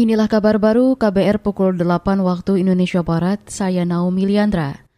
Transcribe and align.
Inilah 0.00 0.32
kabar 0.32 0.56
baru 0.56 0.96
KBR 0.96 1.44
pukul 1.44 1.76
8 1.76 2.24
waktu 2.24 2.64
Indonesia 2.64 3.04
Barat, 3.04 3.36
saya 3.52 3.84
Naomi 3.84 4.24
Liandra. 4.24 4.88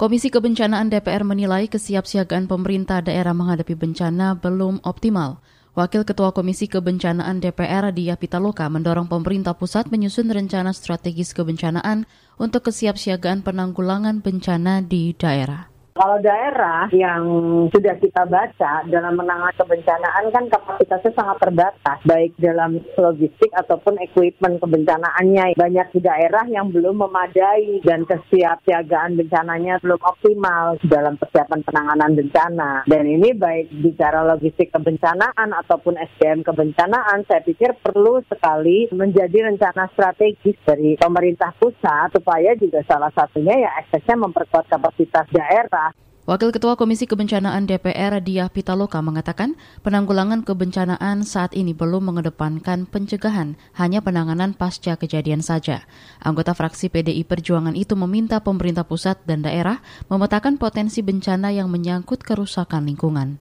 Komisi 0.00 0.32
Kebencanaan 0.32 0.88
DPR 0.88 1.20
menilai 1.20 1.68
kesiapsiagaan 1.68 2.48
pemerintah 2.48 3.04
daerah 3.04 3.36
menghadapi 3.36 3.76
bencana 3.76 4.40
belum 4.40 4.80
optimal. 4.88 5.44
Wakil 5.76 6.08
Ketua 6.08 6.32
Komisi 6.32 6.64
Kebencanaan 6.64 7.44
DPR 7.44 7.92
Dia 7.92 8.16
Pitaloka 8.16 8.64
mendorong 8.72 9.12
pemerintah 9.12 9.52
pusat 9.52 9.92
menyusun 9.92 10.32
rencana 10.32 10.72
strategis 10.72 11.36
kebencanaan 11.36 12.08
untuk 12.40 12.72
kesiapsiagaan 12.72 13.44
penanggulangan 13.44 14.24
bencana 14.24 14.80
di 14.80 15.12
daerah. 15.12 15.67
Kalau 15.98 16.22
daerah 16.22 16.86
yang 16.94 17.26
sudah 17.74 17.98
kita 17.98 18.22
baca 18.30 18.86
dalam 18.86 19.18
menangani 19.18 19.50
kebencanaan 19.58 20.30
kan 20.30 20.46
kapasitasnya 20.46 21.10
sangat 21.10 21.42
terbatas, 21.42 21.98
baik 22.06 22.38
dalam 22.38 22.78
logistik 22.94 23.50
ataupun 23.58 23.98
equipment 23.98 24.62
kebencanaannya. 24.62 25.58
Banyak 25.58 25.88
di 25.90 25.98
daerah 25.98 26.46
yang 26.46 26.70
belum 26.70 27.02
memadai 27.02 27.82
dan 27.82 28.06
kesiapsiagaan 28.06 29.18
bencananya 29.18 29.82
belum 29.82 29.98
optimal 29.98 30.78
dalam 30.86 31.18
persiapan 31.18 31.66
penanganan 31.66 32.14
bencana. 32.14 32.86
Dan 32.86 33.02
ini 33.02 33.34
baik 33.34 33.66
bicara 33.82 34.22
logistik 34.22 34.70
kebencanaan 34.70 35.50
ataupun 35.50 35.98
SDM 35.98 36.46
kebencanaan, 36.46 37.26
saya 37.26 37.42
pikir 37.42 37.74
perlu 37.82 38.22
sekali 38.30 38.86
menjadi 38.94 39.50
rencana 39.50 39.90
strategis 39.98 40.62
dari 40.62 40.94
pemerintah 40.94 41.50
pusat 41.58 42.14
supaya 42.14 42.54
juga 42.54 42.86
salah 42.86 43.10
satunya 43.10 43.66
ya 43.66 43.70
eksesnya 43.82 44.14
memperkuat 44.14 44.70
kapasitas 44.70 45.26
daerah 45.34 45.87
Wakil 46.28 46.52
Ketua 46.52 46.76
Komisi 46.76 47.08
Kebencanaan 47.08 47.64
DPR 47.64 48.20
Diah 48.20 48.52
Pitaloka 48.52 49.00
mengatakan 49.00 49.56
penanggulangan 49.80 50.44
kebencanaan 50.44 51.24
saat 51.24 51.56
ini 51.56 51.72
belum 51.72 52.12
mengedepankan 52.12 52.84
pencegahan, 52.84 53.56
hanya 53.72 54.04
penanganan 54.04 54.52
pasca 54.52 55.00
kejadian 55.00 55.40
saja. 55.40 55.88
Anggota 56.20 56.52
fraksi 56.52 56.92
PDI 56.92 57.24
Perjuangan 57.24 57.72
itu 57.72 57.96
meminta 57.96 58.44
pemerintah 58.44 58.84
pusat 58.84 59.16
dan 59.24 59.40
daerah 59.40 59.80
memetakan 60.12 60.60
potensi 60.60 61.00
bencana 61.00 61.48
yang 61.48 61.72
menyangkut 61.72 62.20
kerusakan 62.20 62.84
lingkungan. 62.84 63.40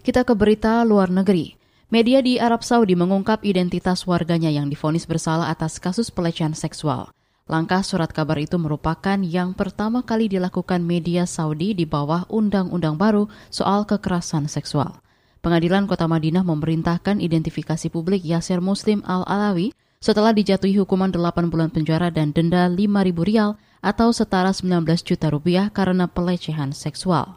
Kita 0.00 0.24
ke 0.24 0.32
berita 0.32 0.80
luar 0.80 1.12
negeri. 1.12 1.60
Media 1.92 2.24
di 2.24 2.40
Arab 2.40 2.64
Saudi 2.64 2.96
mengungkap 2.96 3.44
identitas 3.44 4.08
warganya 4.08 4.48
yang 4.48 4.72
difonis 4.72 5.04
bersalah 5.04 5.52
atas 5.52 5.76
kasus 5.76 6.08
pelecehan 6.08 6.56
seksual. 6.56 7.12
Langkah 7.44 7.84
surat 7.84 8.08
kabar 8.08 8.40
itu 8.40 8.56
merupakan 8.56 9.20
yang 9.20 9.52
pertama 9.52 10.00
kali 10.00 10.32
dilakukan 10.32 10.80
media 10.80 11.28
Saudi 11.28 11.76
di 11.76 11.84
bawah 11.84 12.24
undang-undang 12.32 12.96
baru 12.96 13.28
soal 13.52 13.84
kekerasan 13.84 14.48
seksual. 14.48 14.96
Pengadilan 15.44 15.84
Kota 15.84 16.08
Madinah 16.08 16.40
memerintahkan 16.40 17.20
identifikasi 17.20 17.92
publik 17.92 18.24
Yasir 18.24 18.64
Muslim 18.64 19.04
Al-Alawi 19.04 19.76
setelah 20.00 20.32
dijatuhi 20.32 20.80
hukuman 20.80 21.12
8 21.12 21.52
bulan 21.52 21.68
penjara 21.68 22.08
dan 22.08 22.32
denda 22.32 22.64
5 22.64 22.80
ribu 22.80 23.28
rial 23.28 23.60
atau 23.84 24.08
setara 24.08 24.48
19 24.48 24.80
juta 25.04 25.28
rupiah 25.28 25.68
karena 25.68 26.08
pelecehan 26.08 26.72
seksual. 26.72 27.36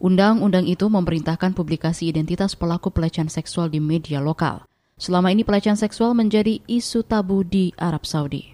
Undang-undang 0.00 0.64
itu 0.64 0.88
memerintahkan 0.88 1.52
publikasi 1.52 2.08
identitas 2.08 2.56
pelaku 2.56 2.88
pelecehan 2.88 3.28
seksual 3.28 3.68
di 3.68 3.76
media 3.76 4.24
lokal. 4.24 4.64
Selama 4.96 5.28
ini 5.28 5.44
pelecehan 5.44 5.76
seksual 5.76 6.16
menjadi 6.16 6.64
isu 6.64 7.04
tabu 7.04 7.44
di 7.44 7.76
Arab 7.76 8.08
Saudi. 8.08 8.53